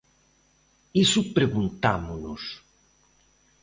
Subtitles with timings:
[1.03, 2.43] Iso preguntámonos.